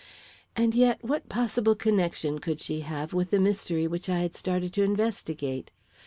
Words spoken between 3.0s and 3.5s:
with the